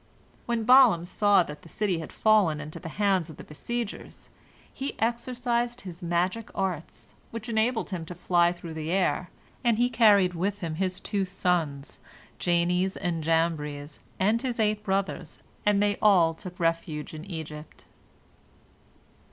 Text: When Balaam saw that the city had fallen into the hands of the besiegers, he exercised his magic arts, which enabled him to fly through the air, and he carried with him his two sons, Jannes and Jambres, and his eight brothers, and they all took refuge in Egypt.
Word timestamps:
When 0.47 0.63
Balaam 0.63 1.05
saw 1.05 1.43
that 1.43 1.61
the 1.61 1.69
city 1.69 1.99
had 1.99 2.11
fallen 2.11 2.59
into 2.59 2.79
the 2.79 2.89
hands 2.97 3.29
of 3.29 3.37
the 3.37 3.43
besiegers, 3.43 4.31
he 4.73 4.95
exercised 4.97 5.81
his 5.81 6.01
magic 6.01 6.49
arts, 6.55 7.13
which 7.29 7.47
enabled 7.47 7.91
him 7.91 8.03
to 8.05 8.15
fly 8.15 8.51
through 8.51 8.73
the 8.73 8.89
air, 8.91 9.29
and 9.63 9.77
he 9.77 9.91
carried 9.91 10.33
with 10.33 10.61
him 10.61 10.73
his 10.81 10.99
two 10.99 11.23
sons, 11.23 11.99
Jannes 12.39 12.97
and 12.97 13.23
Jambres, 13.23 13.99
and 14.19 14.41
his 14.41 14.59
eight 14.59 14.83
brothers, 14.83 15.37
and 15.67 15.83
they 15.83 15.99
all 16.01 16.33
took 16.33 16.59
refuge 16.59 17.13
in 17.13 17.23
Egypt. 17.25 17.85